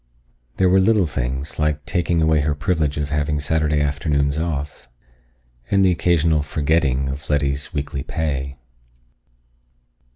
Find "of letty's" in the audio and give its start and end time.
7.07-7.71